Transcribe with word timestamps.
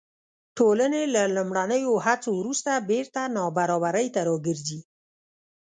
ټولنې 0.57 1.03
له 1.15 1.23
لومړنیو 1.35 1.93
هڅو 2.05 2.29
وروسته 2.39 2.71
بېرته 2.89 3.21
نابرابرۍ 3.35 4.07
ته 4.15 4.21
راګرځي. 4.29 4.79